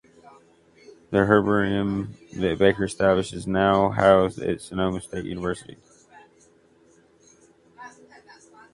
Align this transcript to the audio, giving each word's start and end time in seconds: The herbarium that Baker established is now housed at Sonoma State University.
The 1.11 1.25
herbarium 1.25 2.15
that 2.37 2.57
Baker 2.57 2.85
established 2.85 3.33
is 3.33 3.45
now 3.45 3.91
housed 3.91 4.39
at 4.41 4.59
Sonoma 4.59 4.99
State 4.99 5.25
University. 5.25 5.77